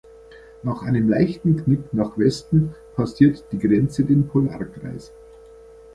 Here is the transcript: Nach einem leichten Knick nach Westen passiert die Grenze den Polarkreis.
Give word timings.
Nach 0.63 0.81
einem 0.81 1.09
leichten 1.09 1.57
Knick 1.57 1.93
nach 1.93 2.17
Westen 2.17 2.73
passiert 2.95 3.45
die 3.51 3.59
Grenze 3.59 4.03
den 4.03 4.27
Polarkreis. 4.27 5.11